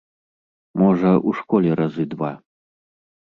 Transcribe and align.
Можа, 0.81 1.11
у 1.31 1.33
школе 1.41 1.75
разы 1.81 2.07
два. 2.15 2.33